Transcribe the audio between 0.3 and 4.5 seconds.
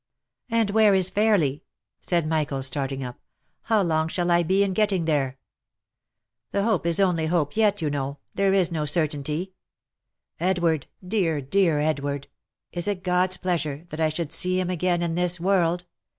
"And where is Fairly?" said Michael, starting up." How long shall I